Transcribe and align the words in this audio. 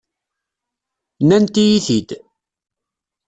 Nnant-iyi-t-id. 1.21 2.09